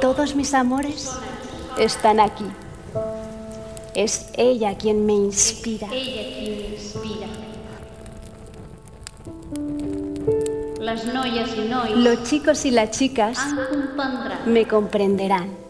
[0.00, 1.10] Todos mis amores
[1.78, 2.46] están aquí.
[3.94, 5.88] Es ella quien me inspira.
[11.96, 13.38] Los chicos y las chicas
[14.46, 15.67] me comprenderán.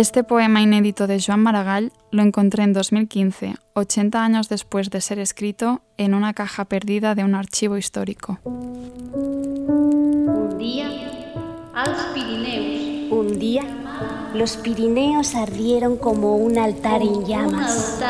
[0.00, 5.18] Este poema inédito de Joan Maragall lo encontré en 2015, 80 años después de ser
[5.18, 8.38] escrito, en una caja perdida de un archivo histórico.
[8.44, 10.88] Un día,
[13.10, 13.62] Un día,
[14.32, 18.00] los Pirineos ardieron como un altar en llamas.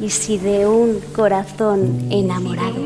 [0.00, 2.80] Y si de un corazón enamorado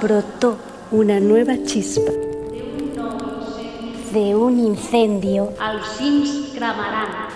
[0.00, 0.58] brotó
[0.92, 2.12] una nueva chispa
[4.14, 5.52] de un incendio,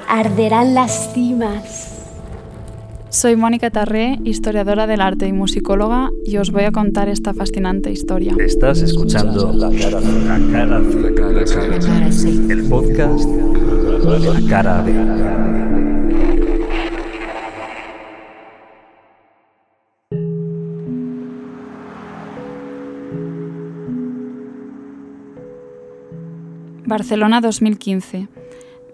[0.09, 1.95] arderán las cimas.
[3.09, 7.91] Soy Mónica Tarré, historiadora del arte y musicóloga, y os voy a contar esta fascinante
[7.91, 8.37] historia.
[8.39, 10.79] Estás escuchando La Cara La Cara
[12.49, 13.29] el podcast
[14.09, 15.78] La Cara B.
[26.89, 28.29] Barcelona 2015.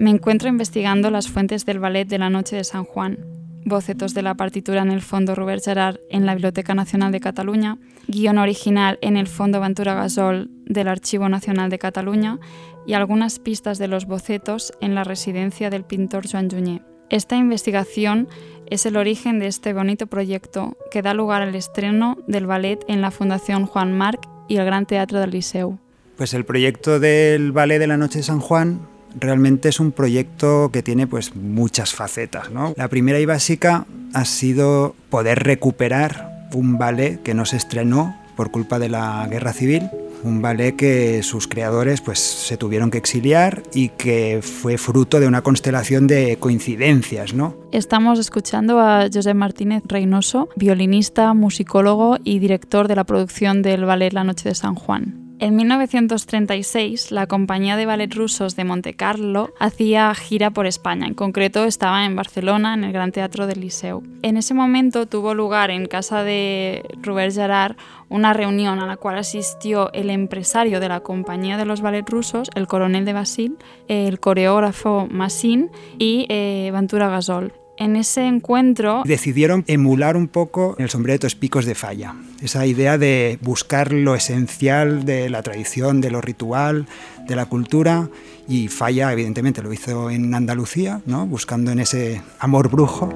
[0.00, 3.20] Me encuentro investigando las fuentes del ballet de la Noche de San Juan,
[3.64, 7.78] bocetos de la partitura en el Fondo Robert Gerard en la Biblioteca Nacional de Cataluña,
[8.08, 12.40] guion original en el Fondo Ventura Gasol del Archivo Nacional de Cataluña
[12.84, 16.82] y algunas pistas de los bocetos en la residencia del pintor Joan Junyé.
[17.10, 18.26] Esta investigación
[18.66, 23.00] es el origen de este bonito proyecto que da lugar al estreno del ballet en
[23.02, 25.78] la Fundación Juan Marc y el Gran Teatro del Liceu.
[26.16, 28.80] Pues el proyecto del Ballet de la Noche de San Juan
[29.18, 32.50] realmente es un proyecto que tiene pues muchas facetas.
[32.76, 38.50] La primera y básica ha sido poder recuperar un ballet que no se estrenó por
[38.50, 39.90] culpa de la guerra civil,
[40.24, 45.26] un ballet que sus creadores pues se tuvieron que exiliar y que fue fruto de
[45.26, 47.56] una constelación de coincidencias, ¿no?
[47.72, 54.12] Estamos escuchando a José Martínez Reynoso, violinista, musicólogo y director de la producción del ballet
[54.12, 55.23] La Noche de San Juan.
[55.40, 61.06] En 1936, la compañía de ballet rusos de Monte Carlo hacía gira por España.
[61.08, 64.02] En concreto, estaba en Barcelona, en el Gran Teatro del Liceu.
[64.22, 67.76] En ese momento tuvo lugar en casa de Robert Gerard
[68.08, 72.48] una reunión a la cual asistió el empresario de la compañía de los ballet rusos,
[72.54, 73.58] el coronel de Basil,
[73.88, 77.63] el coreógrafo Massin y eh, Ventura Gasol.
[77.76, 82.98] En ese encuentro decidieron emular un poco el sombrero de picos de falla, esa idea
[82.98, 86.86] de buscar lo esencial de la tradición, de lo ritual,
[87.26, 88.08] de la cultura
[88.46, 91.26] y Falla evidentemente lo hizo en Andalucía, ¿no?
[91.26, 93.12] buscando en ese amor brujo.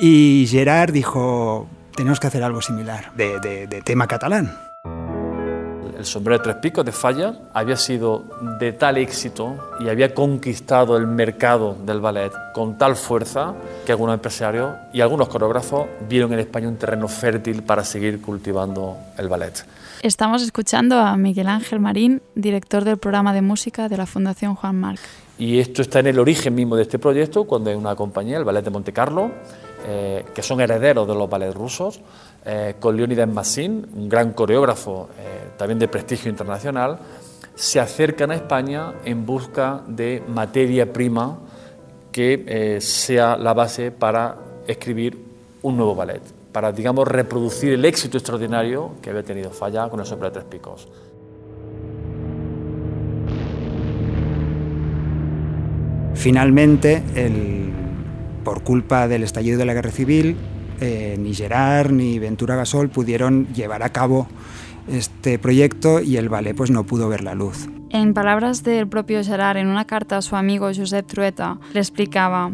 [0.00, 4.65] Y Gerard dijo, tenemos que hacer algo similar de, de tema catalán
[5.96, 8.24] el sombrero de tres picos de Falla había sido
[8.58, 14.14] de tal éxito y había conquistado el mercado del ballet con tal fuerza que algunos
[14.14, 19.64] empresarios y algunos coreógrafos vieron en España un terreno fértil para seguir cultivando el ballet.
[20.02, 24.78] Estamos escuchando a Miguel Ángel Marín, director del programa de música de la Fundación Juan
[24.78, 25.00] Marc.
[25.38, 28.44] Y esto está en el origen mismo de este proyecto, cuando hay una compañía, el
[28.44, 29.30] Ballet de Monte Carlo,
[29.86, 32.00] eh, que son herederos de los ballets rusos,
[32.46, 36.98] eh, con Leonidas Massin, un gran coreógrafo eh, también de prestigio internacional,
[37.54, 41.38] se acercan a España en busca de materia prima
[42.12, 44.36] que sea la base para
[44.66, 45.18] escribir
[45.62, 50.06] un nuevo ballet, para, digamos, reproducir el éxito extraordinario que había tenido Falla con el
[50.06, 50.88] Sopra de Tres Picos.
[56.14, 57.02] Finalmente,
[58.42, 60.36] por culpa del estallido de la guerra civil,
[60.80, 64.28] eh, ni Gerard ni Ventura Gasol pudieron llevar a cabo
[64.88, 67.68] este proyecto y el ballet pues no pudo ver la luz.
[67.90, 72.52] En palabras del propio Gerard, en una carta a su amigo Josep Trueta, le explicaba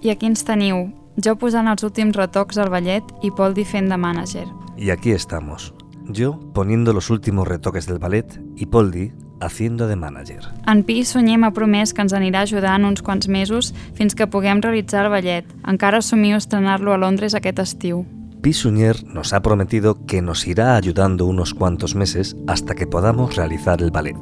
[0.00, 0.88] «I aquí ens teniu,
[1.20, 4.46] jo posant els últims retocs al ballet i Paul Di fent de manager».
[4.78, 5.74] Y aquí estamos,
[6.08, 10.48] yo poniendo los últimos retoques del ballet y Poldi haciendo de manager.
[10.66, 14.62] En Pi Sunyer m'ha promès que ens anirà ajudant uns quants mesos fins que puguem
[14.62, 15.46] realitzar el ballet.
[15.66, 18.04] Encara estrenar-lo a Londres aquest estiu.
[18.40, 23.36] Pi Sunyer nos ha prometido que nos irá ayudando unos cuantos meses hasta que podamos
[23.36, 24.16] realizar el ballet.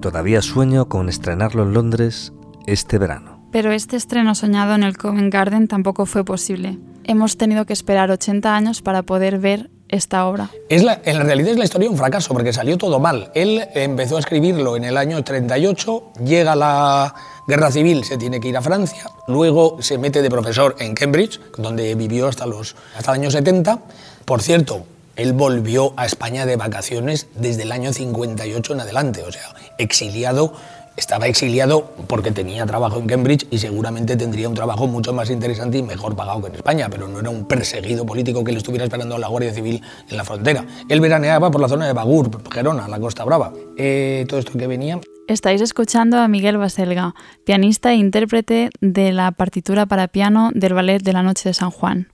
[0.00, 2.32] Todavía sueño con estrenarlo en Londres
[2.66, 3.48] este verano.
[3.50, 6.78] Pero este estreno soñado en el Covent Garden tampoco fue posible.
[7.04, 10.50] Hemos tenido que esperar 80 años para poder ver esta obra?
[10.68, 13.30] Es la, en realidad es la historia un fracaso, porque salió todo mal.
[13.34, 17.14] Él empezó a escribirlo en el año 38, llega la
[17.46, 21.40] guerra civil, se tiene que ir a Francia, luego se mete de profesor en Cambridge,
[21.56, 23.80] donde vivió hasta, los, hasta el año 70.
[24.24, 24.84] Por cierto,
[25.16, 30.54] él volvió a España de vacaciones desde el año 58 en adelante, o sea, exiliado
[30.96, 35.78] estaba exiliado porque tenía trabajo en Cambridge y seguramente tendría un trabajo mucho más interesante
[35.78, 38.84] y mejor pagado que en España, pero no era un perseguido político que le estuviera
[38.84, 40.64] esperando a la Guardia Civil en la frontera.
[40.88, 43.52] Él veraneaba por la zona de Bagur, Gerona, la Costa Brava.
[43.76, 45.00] Eh, todo esto que venía...
[45.26, 47.14] Estáis escuchando a Miguel Baselga,
[47.46, 51.70] pianista e intérprete de la partitura para piano del Ballet de la Noche de San
[51.70, 52.08] Juan.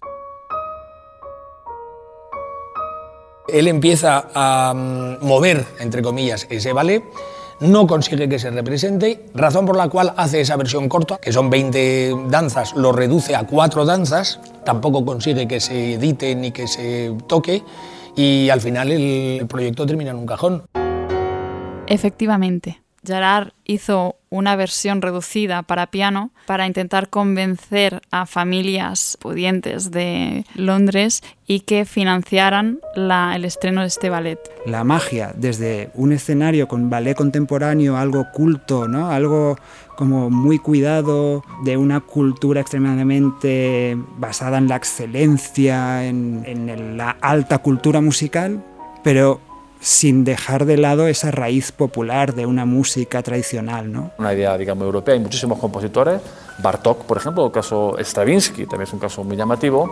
[3.49, 7.03] Él empieza a mm, mover, entre comillas, ese ballet
[7.61, 11.51] no consigue que se represente, razón por la cual hace esa versión corta, que son
[11.51, 17.15] 20 danzas, lo reduce a cuatro danzas, tampoco consigue que se edite ni que se
[17.27, 17.62] toque
[18.17, 20.65] y al final el proyecto termina en un cajón.
[21.87, 22.80] Efectivamente.
[23.05, 31.23] Gerard hizo una versión reducida para piano para intentar convencer a familias pudientes de Londres
[31.47, 34.38] y que financiaran el estreno de este ballet.
[34.67, 39.11] La magia, desde un escenario con ballet contemporáneo, algo culto, ¿no?
[39.11, 39.56] algo
[39.96, 47.58] como muy cuidado, de una cultura extremadamente basada en la excelencia, en, en la alta
[47.58, 48.64] cultura musical,
[49.03, 49.41] pero
[49.81, 53.91] sin dejar de lado esa raíz popular de una música tradicional.
[53.91, 54.11] ¿no?
[54.19, 55.15] Una idea, digamos, europea.
[55.15, 56.21] Hay muchísimos compositores,
[56.62, 59.91] Bartók, por ejemplo, el caso Stravinsky, también es un caso muy llamativo,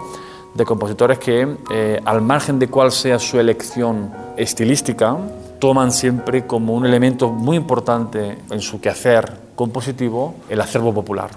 [0.54, 5.16] de compositores que, eh, al margen de cuál sea su elección estilística,
[5.58, 11.30] toman siempre como un elemento muy importante en su quehacer compositivo el acervo popular.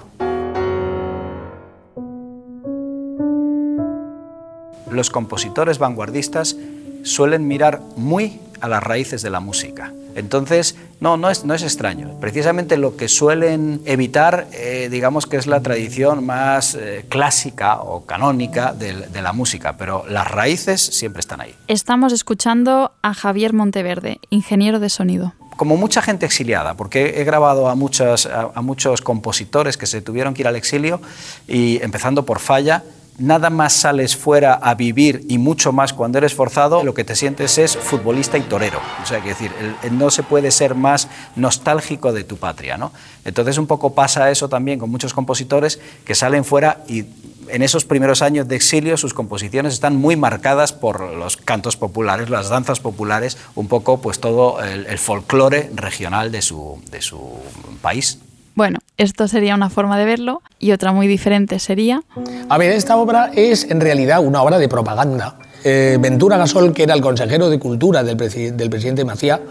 [4.89, 6.57] Los compositores vanguardistas
[7.03, 9.91] suelen mirar muy a las raíces de la música.
[10.15, 12.19] Entonces, no, no es, no es extraño.
[12.19, 18.05] Precisamente lo que suelen evitar, eh, digamos que es la tradición más eh, clásica o
[18.05, 21.55] canónica de, de, la música, pero las raíces siempre están ahí.
[21.67, 25.33] Estamos escuchando a Javier Monteverde, ingeniero de sonido.
[25.55, 30.01] Como mucha gente exiliada, porque he grabado a, muchas, a, a muchos compositores que se
[30.01, 31.01] tuvieron que ir al exilio,
[31.47, 32.83] y empezando por Falla,
[33.17, 37.15] nada más sales fuera a vivir y mucho más cuando eres forzado, lo que te
[37.15, 38.79] sientes es futbolista y torero.
[39.01, 39.51] O sea, que decir,
[39.91, 42.91] no se puede ser más nostálgico de tu patria, ¿no?
[43.23, 47.05] Entonces un poco pasa eso también con muchos compositores que salen fuera y
[47.49, 52.29] en esos primeros años de exilio sus composiciones están muy marcadas por los cantos populares,
[52.29, 57.39] las danzas populares, un poco pues todo el, el folclore regional de su, de su
[57.81, 58.19] país.
[58.61, 62.03] Bueno, esto sería una forma de verlo y otra muy diferente sería...
[62.47, 65.39] A ver, esta obra es en realidad una obra de propaganda.
[65.63, 69.41] Eh, Ventura Gasol, que era el consejero de Cultura del, presi del presidente Macía,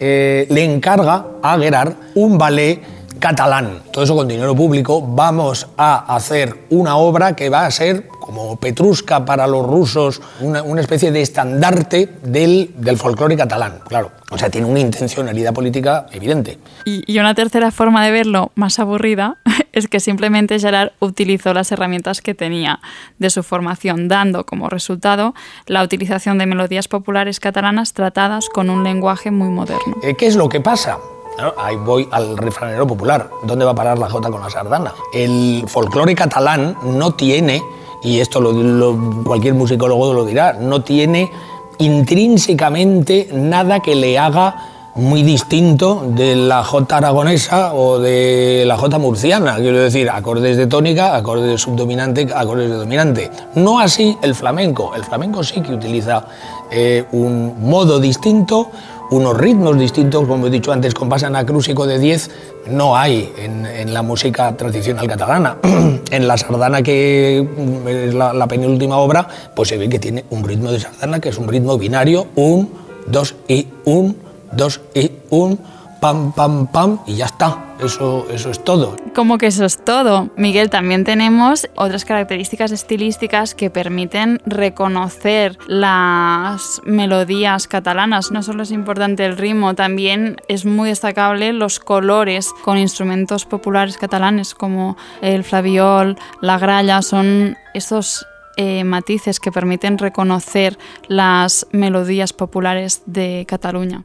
[0.00, 2.82] eh, le encarga a Gerard un ballet
[3.18, 3.82] catalán.
[3.92, 5.00] Todo eso con dinero público.
[5.02, 10.62] Vamos a hacer una obra que va a ser como Petrusca para los rusos, una,
[10.62, 14.12] una especie de estandarte del, del folclore catalán, claro.
[14.30, 16.58] O sea, tiene una intencionalidad política evidente.
[16.84, 19.38] Y, y, una tercera forma de verlo, más aburrida,
[19.72, 22.80] es que simplemente Gerard utilizó las herramientas que tenía
[23.18, 25.34] de su formación, dando como resultado
[25.66, 29.96] la utilización de melodías populares catalanas tratadas con un lenguaje muy moderno.
[30.02, 30.98] Eh, ¿Qué es lo que pasa?
[31.56, 33.30] Ahí voy al refranero popular.
[33.44, 34.92] ¿Dónde va a parar la jota con la sardana?
[35.12, 37.62] El folclore catalán no tiene
[38.02, 38.40] y esto
[39.24, 41.30] cualquier musicólogo lo dirá, no tiene
[41.78, 48.98] intrínsecamente nada que le haga muy distinto de la jota aragonesa o de la jota
[48.98, 53.30] murciana, quiero decir, acordes de tónica, acordes de subdominante, acordes de dominante.
[53.54, 54.94] No así el flamenco.
[54.96, 56.24] El flamenco sí que utiliza
[56.70, 58.70] eh, un modo distinto,
[59.10, 62.30] unos ritmos distintos, como he dicho antes, compás anacrúsico de 10
[62.70, 65.56] no hay en, la música tradicional catalana.
[66.10, 67.38] en la sardana, que
[67.86, 71.30] es la, la, penúltima obra, pues se ve que tiene un ritmo de sardana que
[71.30, 72.70] es un ritmo binario, un,
[73.06, 74.16] dos y un,
[74.52, 75.58] dos y un,
[76.00, 77.64] pam, pam, pam, y ya está.
[77.80, 78.96] Eso, eso es todo.
[79.14, 80.30] Como que eso es todo.
[80.36, 88.32] Miguel, también tenemos otras características estilísticas que permiten reconocer las melodías catalanas.
[88.32, 93.96] No solo es importante el ritmo, también es muy destacable los colores con instrumentos populares
[93.96, 98.26] catalanes como el flaviol, la gralla, son estos
[98.56, 104.04] eh, matices que permiten reconocer las melodías populares de Cataluña.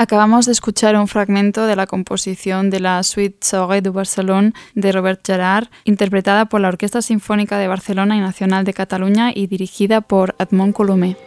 [0.00, 4.92] Acabamos de escuchar un fragmento de la composición de la Suite Soirée du Barcelone de
[4.92, 10.00] Robert Gerard, interpretada por la Orquesta Sinfónica de Barcelona y Nacional de Cataluña y dirigida
[10.00, 11.18] por Edmond Colomé.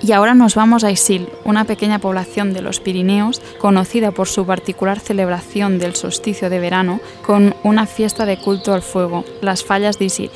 [0.00, 4.46] Y ahora nos vamos a Isil, una pequeña población de los Pirineos conocida por su
[4.46, 9.98] particular celebración del solsticio de verano con una fiesta de culto al fuego, las fallas
[9.98, 10.30] de Isil.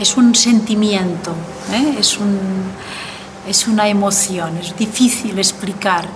[0.00, 1.32] Es un sentimiento,
[1.72, 1.98] ¿eh?
[2.00, 2.40] es un
[3.46, 6.06] es una emoción, es difícil explicar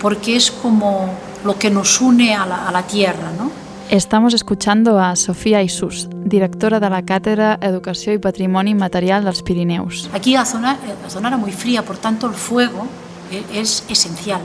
[0.00, 1.08] porque es como
[1.44, 3.32] lo que nos une a la, tierra.
[3.38, 3.50] ¿no?
[3.90, 9.42] Estamos escuchando a Sofía Isus, directora de la Cátedra Educación y Patrimonio Inmaterial de los
[9.42, 10.10] Pirineos.
[10.12, 12.86] Aquí la zona, la zona era muy fría, por tanto el fuego
[13.30, 14.40] eh, es esencial.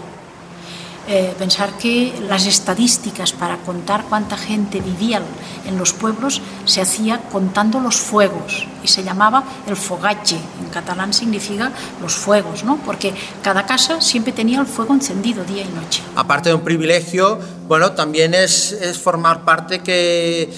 [1.08, 5.22] Eh, pensar que las estadísticas para contar cuánta gente vivía
[5.66, 10.38] en los pueblos se hacía contando los fuegos y se llamaba el fogache.
[10.60, 12.78] En catalán significa los fuegos, ¿no?
[12.86, 16.04] Porque cada casa siempre tenía el fuego encendido día y noche.
[16.16, 20.54] Aparte de un privilegio, bueno, también es, es formar parte que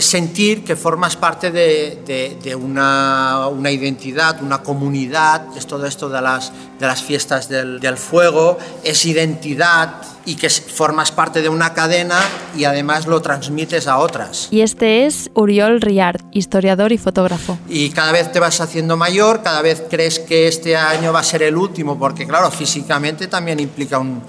[0.00, 6.52] sentir que formas parte de, una, una, identidad, una comunidad, es todo esto de las,
[6.80, 12.20] de las fiestas del, del, fuego, es identidad y que formas parte de una cadena
[12.56, 14.48] y además lo transmites a otras.
[14.50, 17.56] Y este es Uriol Riart, historiador y fotógrafo.
[17.68, 21.24] Y cada vez te vas haciendo mayor, cada vez crees que este año va a
[21.24, 24.22] ser el último, porque claro, físicamente también implica un,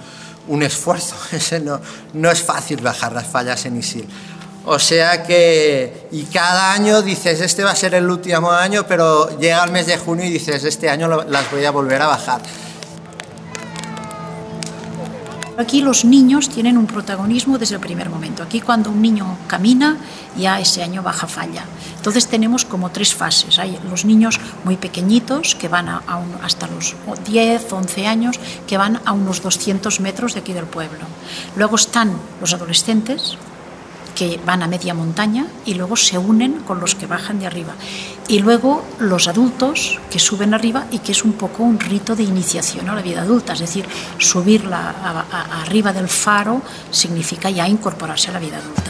[0.47, 1.15] un esfuerzo,
[1.63, 1.81] no,
[2.13, 4.05] no es fácil bajar las fallas en Isil.
[4.71, 9.39] O sea que, y cada año dices, este va a ser el último año, pero
[9.39, 12.39] llega el mes de junio y dices, este año las voy a volver a bajar.
[15.57, 18.43] Aquí los niños tienen un protagonismo desde el primer momento.
[18.43, 19.97] Aquí cuando un niño camina,
[20.37, 21.65] ya ese año baja falla.
[21.97, 23.57] Entonces tenemos como tres fases.
[23.57, 25.89] Hay los niños muy pequeñitos, que van
[26.43, 26.95] hasta los
[27.25, 31.05] 10, 11 años, que van a unos 200 metros de aquí del pueblo.
[31.55, 33.35] Luego están los adolescentes,
[34.19, 37.73] que van a media montaña y luego se unen con los que bajan de arriba.
[38.27, 42.23] Y luego los adultos que suben arriba y que es un poco un rito de
[42.23, 43.85] iniciación a la vida adulta, es decir,
[44.17, 44.69] subir
[45.63, 46.61] arriba del faro
[46.91, 48.88] significa ya incorporarse a la vida adulta.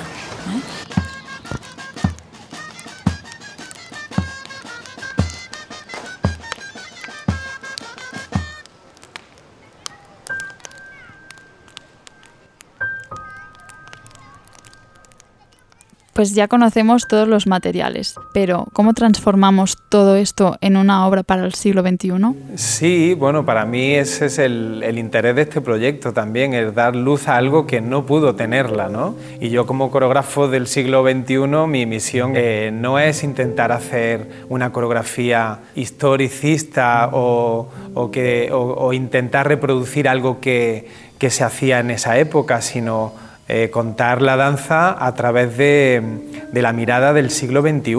[16.20, 21.46] Pues ya conocemos todos los materiales, pero ¿cómo transformamos todo esto en una obra para
[21.46, 22.12] el siglo XXI?
[22.58, 27.30] Sí, bueno, para mí ese es el, interés de este proyecto también, es dar luz
[27.30, 29.16] a algo que no pudo tenerla, ¿no?
[29.40, 31.38] Y yo como coreógrafo del siglo XXI,
[31.70, 37.70] mi misión eh, no es intentar hacer una coreografía historicista o,
[38.12, 40.86] que, o intentar reproducir algo que,
[41.18, 46.04] que se hacía en esa época, sino eh, contar la danza a través de,
[46.52, 47.96] de la mirada del siglo XXI.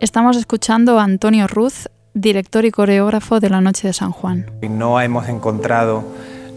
[0.00, 4.50] Estamos escuchando a Antonio Ruz, director y coreógrafo de la Noche de San Juan.
[4.68, 6.02] No hemos encontrado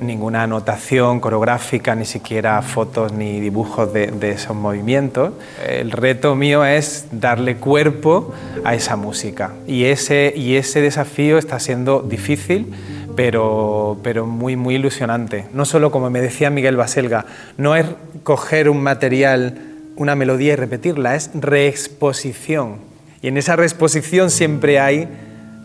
[0.01, 5.33] ninguna anotación coreográfica, ni siquiera fotos ni dibujos de, de, esos movimientos.
[5.63, 8.33] El reto mío es darle cuerpo
[8.63, 12.74] a esa música y ese, y ese desafío está siendo difícil
[13.15, 15.45] pero, pero muy, muy ilusionante.
[15.53, 17.25] No solo, como me decía Miguel Baselga,
[17.57, 17.85] no es
[18.23, 19.57] coger un material,
[19.95, 22.77] una melodía y repetirla, es reexposición.
[23.21, 25.07] Y en esa reexposición siempre hay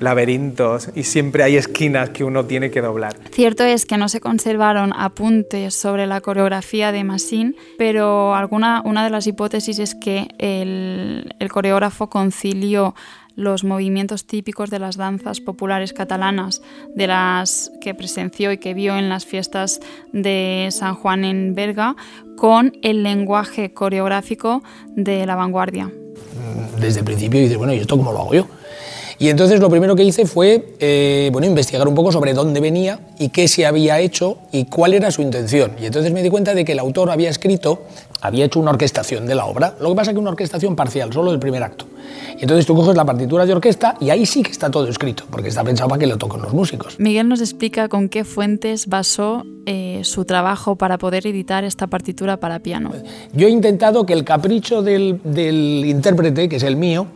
[0.00, 3.16] laberintos y siempre hay esquinas que uno tiene que doblar.
[3.30, 9.04] Cierto es que no se conservaron apuntes sobre la coreografía de Massin, pero alguna, una
[9.04, 12.94] de las hipótesis es que el, el coreógrafo concilió
[13.37, 16.62] los movimientos típicos de las danzas populares catalanas,
[16.95, 19.81] de las que presenció y que vio en las fiestas
[20.12, 21.95] de San Juan en Berga,
[22.37, 25.93] con el lenguaje coreográfico de la vanguardia.
[26.81, 28.49] Desde el principio dices, bueno, ¿y esto cómo lo hago yo?
[29.18, 33.00] Y entonces lo primero que hice fue eh, bueno, investigar un poco sobre dónde venía
[33.18, 35.73] y qué se había hecho y cuál era su intención.
[35.80, 37.85] Y entonces me di cuenta de que el autor había escrito,
[38.20, 39.75] había hecho una orquestación de la obra.
[39.80, 41.87] Lo que pasa es que una orquestación parcial, solo del primer acto.
[42.38, 45.25] Y entonces tú coges la partitura de orquesta y ahí sí que está todo escrito,
[45.30, 46.99] porque está pensado para que lo toquen los músicos.
[46.99, 52.37] Miguel nos explica con qué fuentes basó eh, su trabajo para poder editar esta partitura
[52.37, 52.92] para piano.
[53.33, 57.07] Yo he intentado que el capricho del, del intérprete, que es el mío,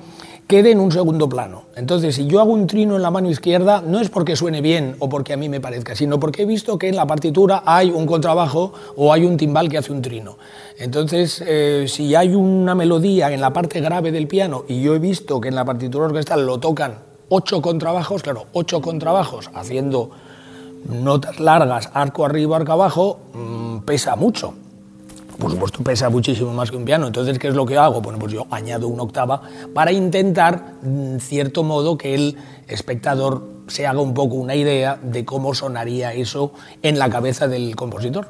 [0.50, 1.62] quede en un segundo plano.
[1.76, 4.96] Entonces, si yo hago un trino en la mano izquierda, no es porque suene bien
[4.98, 7.92] o porque a mí me parezca, sino porque he visto que en la partitura hay
[7.92, 10.38] un contrabajo o hay un timbal que hace un trino.
[10.76, 14.98] Entonces, eh, si hay una melodía en la parte grave del piano y yo he
[14.98, 20.10] visto que en la partitura orquestal lo tocan ocho contrabajos, claro, ocho contrabajos haciendo
[20.88, 24.54] notas largas, arco arriba, arco abajo, mm, pesa mucho
[25.40, 27.06] por supuesto pesa muchísimo más que un piano.
[27.06, 28.00] Entonces, ¿qué es lo que hago?
[28.00, 29.42] Bueno, pues yo añado una octava
[29.74, 32.36] para intentar, en cierto modo, que el
[32.68, 37.74] espectador se haga un poco una idea de cómo sonaría eso en la cabeza del
[37.74, 38.28] compositor.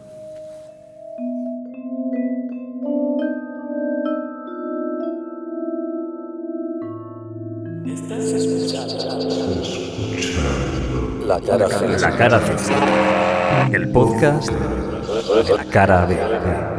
[11.26, 12.40] La cara, la cara,
[13.72, 16.69] el podcast de la cara B.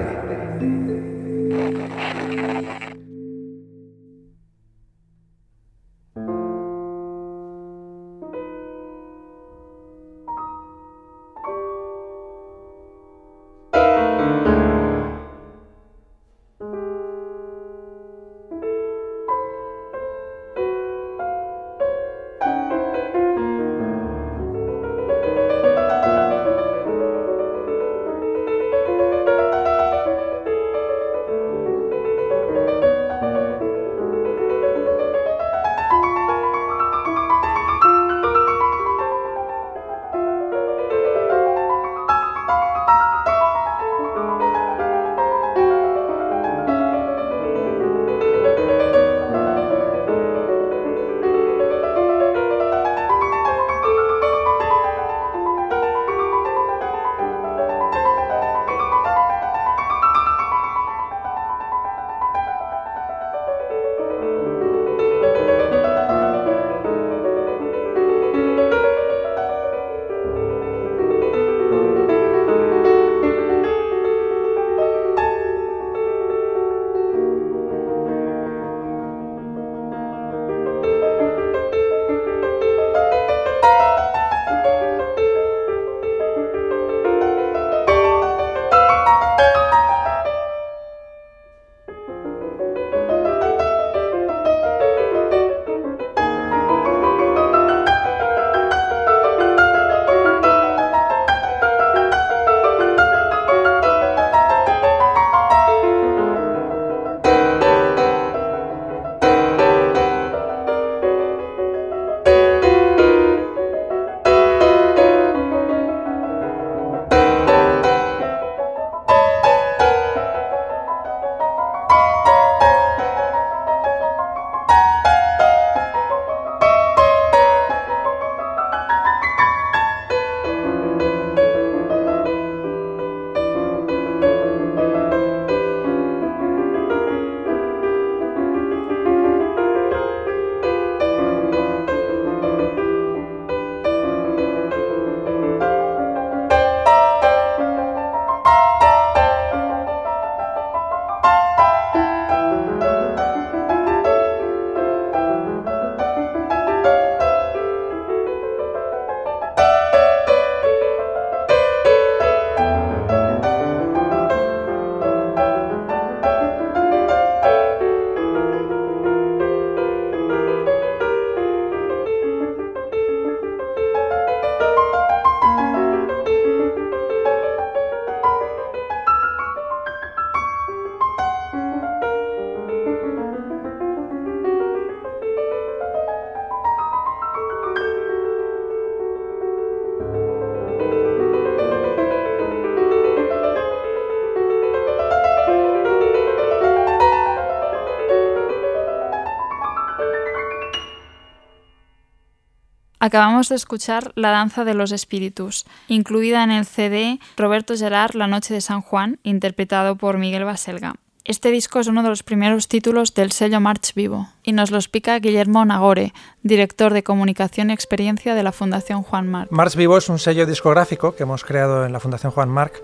[203.03, 208.27] Acabamos de escuchar La Danza de los Espíritus, incluida en el CD Roberto Gerard La
[208.27, 210.93] Noche de San Juan, interpretado por Miguel Baselga.
[211.23, 214.77] Este disco es uno de los primeros títulos del sello March Vivo y nos lo
[214.77, 219.51] explica Guillermo Nagore, director de comunicación y experiencia de la Fundación Juan Marc.
[219.51, 222.83] March Vivo es un sello discográfico que hemos creado en la Fundación Juan Marc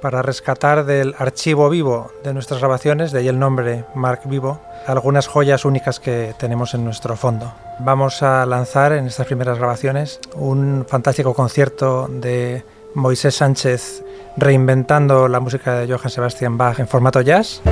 [0.00, 5.26] para rescatar del archivo vivo de nuestras grabaciones, de ahí el nombre Marc Vivo, algunas
[5.26, 7.52] joyas únicas que tenemos en nuestro fondo.
[7.78, 14.02] Vamos a lanzar en estas primeras grabaciones un fantástico concierto de Moisés Sánchez
[14.36, 17.62] reinventando la música de Johann Sebastian Bach en formato jazz.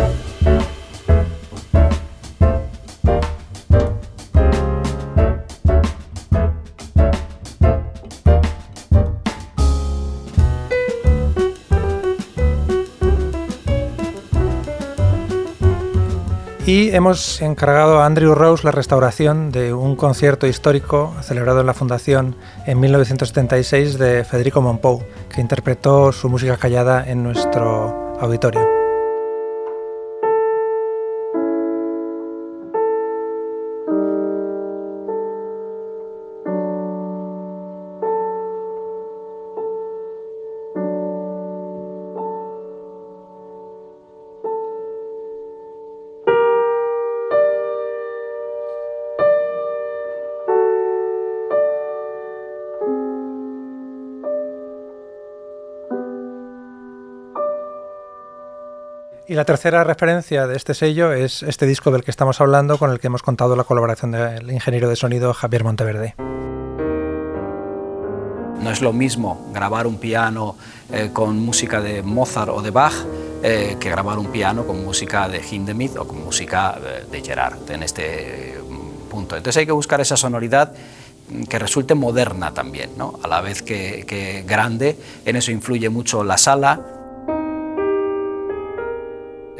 [16.74, 21.72] Y hemos encargado a Andrew Rose la restauración de un concierto histórico celebrado en la
[21.72, 22.34] Fundación
[22.66, 28.83] en 1976 de Federico Monpou, que interpretó su música callada en nuestro auditorio.
[59.34, 62.92] Y la tercera referencia de este sello es este disco del que estamos hablando, con
[62.92, 66.14] el que hemos contado la colaboración del ingeniero de sonido Javier Monteverde.
[68.60, 70.54] No es lo mismo grabar un piano
[70.92, 72.92] eh, con música de Mozart o de Bach
[73.42, 77.68] eh, que grabar un piano con música de Hindemith o con música eh, de Gerard
[77.72, 79.36] en este mm, punto.
[79.36, 80.74] Entonces hay que buscar esa sonoridad
[81.48, 83.18] que resulte moderna también, ¿no?
[83.20, 84.96] a la vez que grande.
[85.24, 86.93] En eso influye mucho la sala,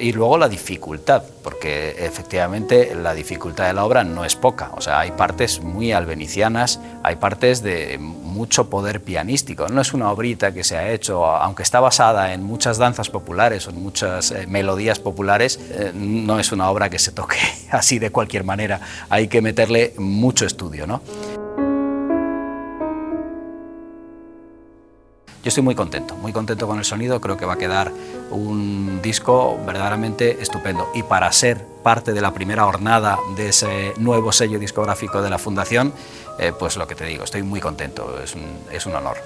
[0.05, 4.71] y luego la dificultad, porque efectivamente la dificultad de la obra no es poca.
[4.77, 9.67] O sea, hay partes muy albenicianas, hay partes de mucho poder pianístico.
[9.69, 13.67] No es una obrita que se ha hecho, aunque está basada en muchas danzas populares
[13.67, 17.39] o en muchas eh, melodías populares, eh, no es una obra que se toque
[17.71, 18.81] así de cualquier manera.
[19.09, 21.01] Hay que meterle mucho estudio, ¿no?
[25.45, 27.93] Yo estoy muy contento, muy contento con el sonido, creo que va a quedar
[28.31, 30.89] un disco verdaderamente estupendo.
[30.95, 35.37] Y para ser parte de la primera jornada de ese nuevo sello discográfico de la
[35.37, 35.93] Fundación,
[36.39, 39.19] eh, pues lo que te digo, estoy muy contento, es un honor.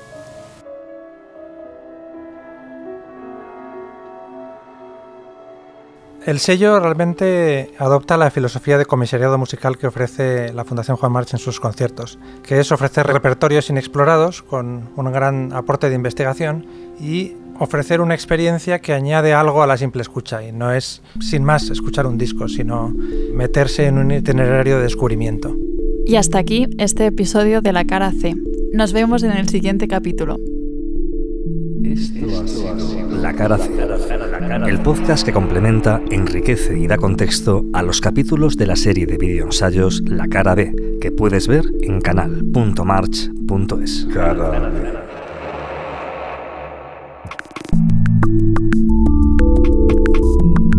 [6.29, 11.33] El sello realmente adopta la filosofía de comisariado musical que ofrece la Fundación Juan March
[11.33, 16.67] en sus conciertos, que es ofrecer repertorios inexplorados con un gran aporte de investigación
[17.01, 21.45] y ofrecer una experiencia que añade algo a la simple escucha y no es sin
[21.45, 22.95] más escuchar un disco, sino
[23.33, 25.57] meterse en un itinerario de descubrimiento.
[26.05, 28.35] Y hasta aquí este episodio de La Cara C.
[28.75, 30.37] Nos vemos en el siguiente capítulo.
[33.23, 33.71] La Cara C,
[34.41, 39.17] el podcast que complementa, enriquece y da contexto a los capítulos de la serie de
[39.17, 44.07] videoensayos La Cara B, que puedes ver en canal.march.es.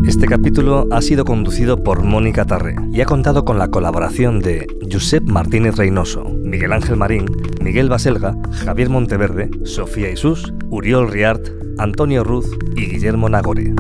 [0.08, 4.68] Este capítulo ha sido conducido por Mónica Tarré y ha contado con la colaboración de
[4.90, 7.26] Josep Martínez Reynoso, Miguel Ángel Marín,
[7.62, 13.74] Miguel Baselga, Javier Monteverde, Sofía Isús, Uriol Riart, Antonio Ruz y Guillermo Nagore.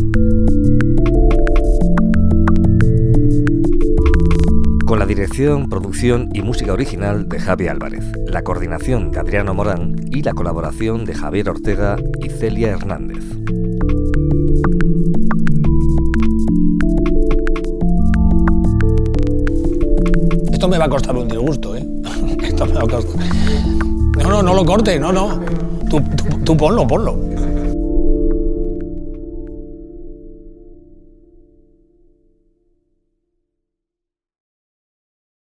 [4.86, 9.98] Con la dirección, producción y música original de Javi Álvarez, la coordinación de Adriano Morán
[10.12, 13.26] y la colaboración de Javier Ortega y Celia Hernández.
[20.54, 21.86] Esto me va a costar un disgusto, ¿eh?
[22.44, 23.26] Esto me va a costar.
[24.24, 25.42] No, no, no lo cortes, no, no.
[25.90, 27.29] Tú, tú, tú ponlo, ponlo.